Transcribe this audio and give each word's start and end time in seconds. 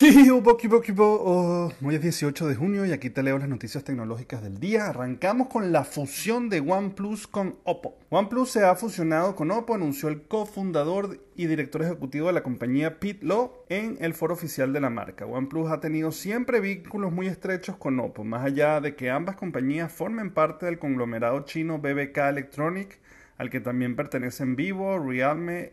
Kibo. 0.00 1.18
Oh, 1.24 1.72
hoy 1.84 1.96
es 1.96 2.00
18 2.00 2.46
de 2.46 2.54
junio 2.54 2.86
y 2.86 2.92
aquí 2.92 3.10
te 3.10 3.20
leo 3.20 3.36
las 3.36 3.48
noticias 3.48 3.82
tecnológicas 3.82 4.40
del 4.40 4.60
día. 4.60 4.86
Arrancamos 4.86 5.48
con 5.48 5.72
la 5.72 5.82
fusión 5.82 6.48
de 6.48 6.60
OnePlus 6.60 7.26
con 7.26 7.56
Oppo. 7.64 7.98
OnePlus 8.08 8.48
se 8.48 8.64
ha 8.64 8.76
fusionado 8.76 9.34
con 9.34 9.50
Oppo, 9.50 9.74
anunció 9.74 10.08
el 10.08 10.22
cofundador 10.22 11.18
y 11.34 11.46
director 11.46 11.82
ejecutivo 11.82 12.28
de 12.28 12.32
la 12.34 12.44
compañía 12.44 13.00
Pete 13.00 13.26
Law 13.26 13.50
en 13.68 13.96
el 14.00 14.14
foro 14.14 14.34
oficial 14.34 14.72
de 14.72 14.80
la 14.80 14.88
marca. 14.88 15.26
OnePlus 15.26 15.68
ha 15.68 15.80
tenido 15.80 16.12
siempre 16.12 16.60
vínculos 16.60 17.10
muy 17.10 17.26
estrechos 17.26 17.76
con 17.76 17.98
Oppo, 17.98 18.22
más 18.22 18.44
allá 18.44 18.80
de 18.80 18.94
que 18.94 19.10
ambas 19.10 19.34
compañías 19.34 19.90
formen 19.90 20.32
parte 20.32 20.66
del 20.66 20.78
conglomerado 20.78 21.40
chino 21.40 21.80
BBK 21.80 22.18
Electronic, 22.18 23.00
al 23.36 23.50
que 23.50 23.58
también 23.58 23.96
pertenecen 23.96 24.54
Vivo, 24.54 24.96
Realme 25.00 25.72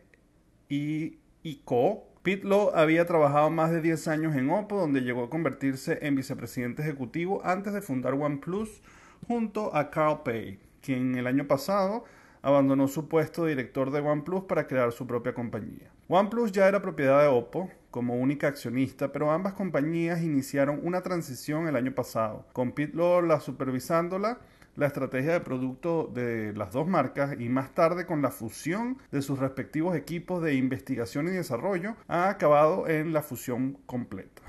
y 0.68 1.20
ICO 1.44 2.15
Pitlow 2.26 2.72
había 2.74 3.06
trabajado 3.06 3.52
más 3.52 3.70
de 3.70 3.82
10 3.82 4.08
años 4.08 4.36
en 4.36 4.50
Oppo, 4.50 4.80
donde 4.80 5.02
llegó 5.02 5.26
a 5.26 5.30
convertirse 5.30 6.00
en 6.02 6.16
vicepresidente 6.16 6.82
ejecutivo 6.82 7.40
antes 7.46 7.72
de 7.72 7.84
fundar 7.84 8.16
OnePlus 8.16 8.82
junto 9.28 9.76
a 9.76 9.92
Carl 9.92 10.24
Pei, 10.24 10.58
quien 10.82 11.14
el 11.20 11.28
año 11.28 11.46
pasado 11.46 12.04
abandonó 12.42 12.88
su 12.88 13.08
puesto 13.08 13.44
de 13.44 13.52
director 13.52 13.92
de 13.92 14.00
OnePlus 14.00 14.46
para 14.46 14.66
crear 14.66 14.92
su 14.92 15.06
propia 15.06 15.36
compañía. 15.36 15.92
OnePlus 16.08 16.52
ya 16.52 16.68
era 16.68 16.82
propiedad 16.82 17.22
de 17.22 17.28
Oppo 17.28 17.70
como 17.92 18.16
única 18.16 18.48
accionista, 18.48 19.12
pero 19.12 19.30
ambas 19.30 19.54
compañías 19.54 20.24
iniciaron 20.24 20.80
una 20.82 21.04
transición 21.04 21.68
el 21.68 21.76
año 21.76 21.94
pasado, 21.94 22.48
con 22.54 22.72
Pitlow 22.72 23.22
la 23.22 23.40
supervisándola 23.40 24.40
la 24.76 24.88
estrategia 24.88 25.34
de 25.34 25.40
producto 25.40 26.12
de 26.14 26.54
las 26.54 26.72
dos 26.72 26.88
marcas 26.88 27.36
y 27.40 27.50
más 27.50 27.74
tarde 27.74 28.06
con 28.06 28.22
la 28.22 28.32
fusión 28.32 28.98
de 29.12 29.22
sus 29.22 29.40
respectivos 29.40 29.96
equipos 29.96 30.42
de 30.42 30.56
investigación 30.56 31.28
y 31.28 31.32
desarrollo 31.32 31.96
ha 32.08 32.30
acabado 32.30 32.88
en 32.88 33.14
la 33.14 33.22
fusión 33.22 33.78
completa. 33.86 34.42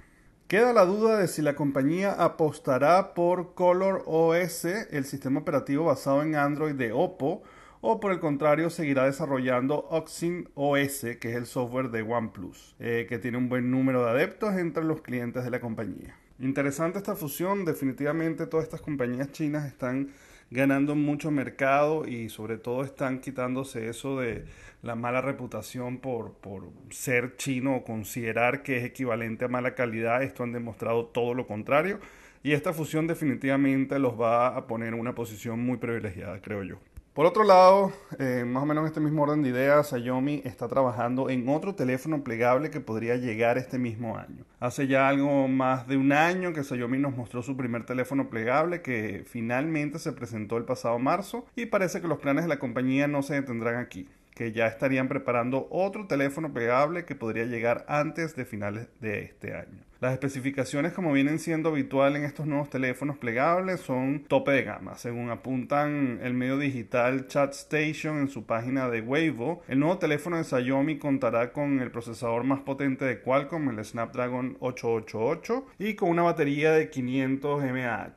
Queda 0.49 0.73
la 0.73 0.85
duda 0.85 1.19
de 1.19 1.27
si 1.27 1.43
la 1.43 1.57
compañía 1.57 2.13
apostará 2.13 3.15
por 3.15 3.55
Color 3.55 4.05
OS, 4.07 4.65
el 4.65 5.05
sistema 5.05 5.41
operativo 5.41 5.87
basado 5.87 6.23
en 6.23 6.37
Android 6.37 6.75
de 6.75 6.93
Oppo, 6.93 7.43
o 7.89 8.01
por 8.01 8.11
el 8.11 8.19
contrario 8.19 8.69
seguirá 8.69 9.05
desarrollando 9.05 9.87
Oxin 9.91 10.49
OS, 10.57 11.07
que 11.21 11.31
es 11.31 11.37
el 11.37 11.47
software 11.47 11.91
de 11.91 12.03
OnePlus, 12.03 12.75
eh, 12.81 13.07
que 13.09 13.21
tiene 13.21 13.39
un 13.39 13.49
buen 13.49 13.71
número 13.71 14.05
de 14.05 14.11
adeptos 14.11 14.57
entre 14.57 14.83
los 14.83 15.03
clientes 15.03 15.45
de 15.45 15.51
la 15.53 15.61
compañía. 15.61 16.17
Interesante 16.41 16.99
esta 16.99 17.15
fusión, 17.15 17.65
definitivamente 17.65 18.49
todas 18.49 18.65
estas 18.65 18.81
compañías 18.81 19.31
chinas 19.31 19.67
están 19.67 20.11
ganando 20.51 20.97
mucho 20.97 21.31
mercado 21.31 22.09
y 22.09 22.29
sobre 22.29 22.59
todo 22.59 22.83
están 22.83 23.21
quitándose 23.21 23.89
eso 23.89 24.19
de 24.19 24.47
la 24.83 24.97
mala 24.97 25.21
reputación 25.21 25.99
por, 25.99 26.33
por 26.33 26.65
ser 26.91 27.37
chino 27.37 27.77
o 27.77 27.85
considerar 27.85 28.65
que 28.65 28.79
es 28.79 28.85
equivalente 28.85 29.45
a 29.45 29.49
mala 29.49 29.77
calidad. 29.77 30.25
Esto 30.25 30.43
han 30.43 30.51
demostrado 30.51 31.07
todo 31.07 31.35
lo 31.35 31.47
contrario 31.47 32.01
y 32.43 32.51
esta 32.51 32.73
fusión 32.73 33.07
definitivamente 33.07 34.01
los 34.01 34.21
va 34.21 34.57
a 34.57 34.67
poner 34.67 34.89
en 34.89 34.99
una 34.99 35.15
posición 35.15 35.61
muy 35.61 35.77
privilegiada, 35.77 36.43
creo 36.43 36.65
yo. 36.65 36.81
Por 37.17 37.25
otro 37.25 37.45
lado, 37.45 37.93
eh, 38.19 38.45
más 38.47 38.63
o 38.63 38.67
menos 38.67 38.83
en 38.83 38.89
este 38.89 39.01
mismo 39.01 39.23
orden 39.23 39.43
de 39.43 39.49
ideas, 39.49 39.89
Xiaomi 39.89 40.43
está 40.45 40.69
trabajando 40.69 41.31
en 41.31 41.49
otro 41.49 41.75
teléfono 41.75 42.23
plegable 42.23 42.69
que 42.69 42.81
podría 42.81 43.17
llegar 43.17 43.57
este 43.57 43.79
mismo 43.79 44.19
año. 44.19 44.45
Hace 44.61 44.87
ya 44.87 45.09
algo 45.09 45.49
más 45.49 45.89
de 45.89 45.97
un 45.97 46.13
año 46.13 46.53
que 46.53 46.63
Xiaomi 46.63 46.99
nos 46.99 47.17
mostró 47.17 47.41
su 47.41 47.57
primer 47.57 47.87
teléfono 47.87 48.29
plegable 48.29 48.83
que 48.83 49.25
finalmente 49.27 49.99
se 49.99 50.13
presentó 50.13 50.59
el 50.59 50.65
pasado 50.65 50.99
marzo 50.99 51.47
y 51.57 51.65
parece 51.65 52.03
que 52.03 52.07
los 52.07 52.19
planes 52.19 52.45
de 52.45 52.51
la 52.51 52.59
compañía 52.59 53.09
no 53.09 53.23
se 53.23 53.33
detendrán 53.33 53.77
aquí 53.77 54.11
que 54.37 54.53
ya 54.53 54.67
estarían 54.67 55.09
preparando 55.09 55.67
otro 55.71 56.07
teléfono 56.07 56.53
plegable 56.53 57.07
que 57.07 57.15
podría 57.15 57.47
llegar 57.47 57.87
antes 57.89 58.37
de 58.37 58.45
finales 58.45 58.87
de 59.01 59.23
este 59.23 59.55
año. 59.55 59.87
Las 59.99 60.13
especificaciones, 60.13 60.93
como 60.93 61.11
vienen 61.15 61.39
siendo 61.39 61.71
habitual 61.71 62.17
en 62.17 62.25
estos 62.25 62.47
nuevos 62.47 62.69
teléfonos 62.69 63.17
plegables, 63.17 63.81
son 63.81 64.25
tope 64.29 64.51
de 64.51 64.63
gama. 64.63 64.99
Según 64.99 65.31
apuntan 65.31 66.21
el 66.23 66.35
medio 66.35 66.59
digital 66.59 67.29
Chat 67.29 67.55
Station 67.55 68.19
en 68.19 68.29
su 68.29 68.45
página 68.45 68.91
de 68.91 69.01
Weibo, 69.01 69.63
el 69.69 69.79
nuevo 69.79 69.97
teléfono 69.97 70.37
de 70.37 70.45
Xiaomi 70.45 70.99
contará 70.99 71.51
con 71.55 71.81
el 71.81 71.91
procesador 71.91 72.45
más 72.45 72.61
potente 72.61 73.07
de 73.07 73.23
Qualcomm, 73.23 73.71
el 73.71 73.83
Snapdragon 73.83 74.59
888, 74.61 75.67
y 75.79 75.95
con 75.95 76.11
una 76.11 76.25
batería 76.25 76.73
de 76.73 76.91
500 76.91 77.63
mAh, 77.65 78.13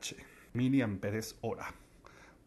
hora 1.40 1.74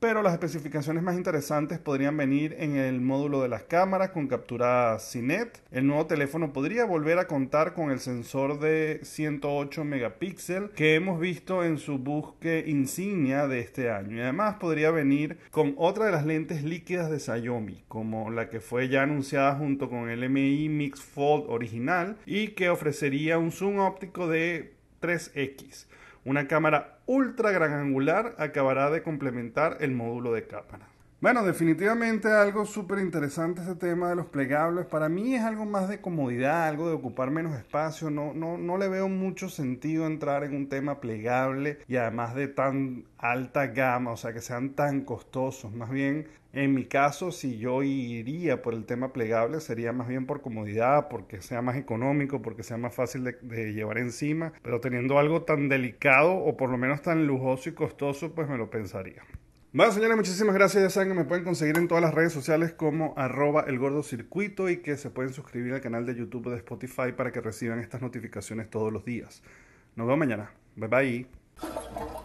pero 0.03 0.21
las 0.21 0.33
especificaciones 0.33 1.01
más 1.01 1.15
interesantes 1.15 1.79
podrían 1.79 2.17
venir 2.17 2.57
en 2.59 2.75
el 2.75 2.99
módulo 2.99 3.41
de 3.41 3.47
las 3.47 3.63
cámaras 3.63 4.09
con 4.09 4.27
captura 4.27 4.99
CINET. 4.99 5.61
El 5.71 5.87
nuevo 5.87 6.07
teléfono 6.07 6.51
podría 6.51 6.83
volver 6.83 7.19
a 7.19 7.27
contar 7.27 7.73
con 7.73 7.89
el 7.89 8.01
sensor 8.01 8.59
de 8.59 8.99
108 9.03 9.85
megapíxeles 9.85 10.71
que 10.71 10.95
hemos 10.95 11.21
visto 11.21 11.63
en 11.63 11.77
su 11.77 11.99
busque 11.99 12.65
insignia 12.67 13.47
de 13.47 13.61
este 13.61 13.91
año 13.91 14.17
y 14.17 14.19
además 14.19 14.55
podría 14.55 14.91
venir 14.91 15.37
con 15.51 15.73
otra 15.77 16.07
de 16.07 16.11
las 16.11 16.25
lentes 16.25 16.65
líquidas 16.65 17.09
de 17.09 17.21
Xiaomi 17.21 17.85
como 17.87 18.29
la 18.29 18.49
que 18.49 18.59
fue 18.59 18.89
ya 18.89 19.03
anunciada 19.03 19.55
junto 19.55 19.89
con 19.89 20.09
el 20.09 20.29
MI 20.29 20.67
Mix 20.67 20.99
Fold 20.99 21.45
original 21.47 22.17
y 22.25 22.49
que 22.49 22.67
ofrecería 22.67 23.37
un 23.37 23.53
zoom 23.53 23.79
óptico 23.79 24.27
de 24.27 24.73
3x. 25.01 25.85
Una 26.25 26.47
cámara 26.49 26.92
ultra 27.05 27.51
gran 27.51 27.73
angular 27.73 28.35
acabará 28.37 28.89
de 28.89 29.03
complementar 29.03 29.77
el 29.81 29.91
módulo 29.91 30.33
de 30.33 30.47
cámara. 30.47 30.92
Bueno, 31.23 31.45
definitivamente 31.45 32.27
algo 32.27 32.65
súper 32.65 32.99
interesante 32.99 33.61
este 33.61 33.75
tema 33.75 34.09
de 34.09 34.15
los 34.17 34.25
plegables. 34.25 34.85
Para 34.87 35.07
mí 35.07 35.35
es 35.35 35.41
algo 35.41 35.63
más 35.63 35.87
de 35.87 36.01
comodidad, 36.01 36.67
algo 36.67 36.89
de 36.89 36.95
ocupar 36.95 37.31
menos 37.31 37.57
espacio. 37.57 38.09
No, 38.09 38.33
no, 38.33 38.57
no 38.57 38.77
le 38.77 38.89
veo 38.89 39.07
mucho 39.07 39.47
sentido 39.47 40.05
entrar 40.05 40.43
en 40.43 40.53
un 40.53 40.67
tema 40.67 40.99
plegable 40.99 41.77
y 41.87 41.95
además 41.95 42.35
de 42.35 42.49
tan 42.49 43.05
alta 43.17 43.67
gama, 43.67 44.11
o 44.11 44.17
sea, 44.17 44.33
que 44.33 44.41
sean 44.41 44.71
tan 44.71 45.05
costosos. 45.05 45.71
Más 45.71 45.91
bien, 45.91 46.27
en 46.51 46.73
mi 46.73 46.83
caso, 46.83 47.31
si 47.31 47.57
yo 47.57 47.83
iría 47.83 48.61
por 48.61 48.73
el 48.73 48.83
tema 48.85 49.13
plegable, 49.13 49.61
sería 49.61 49.93
más 49.93 50.09
bien 50.09 50.25
por 50.25 50.41
comodidad, 50.41 51.07
porque 51.07 51.41
sea 51.41 51.61
más 51.61 51.77
económico, 51.77 52.41
porque 52.41 52.63
sea 52.63 52.75
más 52.75 52.93
fácil 52.93 53.23
de, 53.23 53.37
de 53.43 53.71
llevar 53.73 53.97
encima. 53.97 54.51
Pero 54.61 54.81
teniendo 54.81 55.17
algo 55.17 55.43
tan 55.43 55.69
delicado 55.69 56.33
o 56.35 56.57
por 56.57 56.69
lo 56.69 56.77
menos 56.77 57.01
tan 57.01 57.25
lujoso 57.27 57.69
y 57.69 57.73
costoso, 57.73 58.35
pues 58.35 58.49
me 58.49 58.57
lo 58.57 58.69
pensaría. 58.69 59.23
Bueno, 59.73 59.91
señores, 59.91 60.15
muchísimas 60.15 60.53
gracias. 60.53 60.83
Ya 60.83 60.89
saben 60.91 61.09
que 61.09 61.15
me 61.15 61.25
pueden 61.25 61.43
conseguir 61.43 61.79
en 61.79 61.87
todas 61.87 62.03
las 62.03 62.13
redes 62.13 62.31
sociales 62.31 62.73
como 62.73 63.15
arroba 63.17 63.65
el 63.67 64.03
circuito 64.03 64.69
y 64.69 64.77
que 64.77 64.97
se 64.97 65.09
pueden 65.09 65.33
suscribir 65.33 65.73
al 65.73 65.81
canal 65.81 66.05
de 66.05 66.13
YouTube 66.13 66.51
de 66.51 66.57
Spotify 66.57 67.11
para 67.17 67.31
que 67.31 67.41
reciban 67.41 67.79
estas 67.79 67.99
notificaciones 67.99 68.69
todos 68.69 68.93
los 68.93 69.03
días. 69.03 69.41
Nos 69.95 70.05
vemos 70.05 70.19
mañana. 70.19 70.51
Bye 70.75 70.87
bye. 70.87 72.22